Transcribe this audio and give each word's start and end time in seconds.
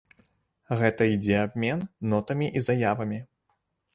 Гэта 0.79 1.07
ідзе 1.15 1.35
абмен 1.41 1.85
нотамі 2.13 2.47
і 2.61 2.63
заявамі. 2.69 3.21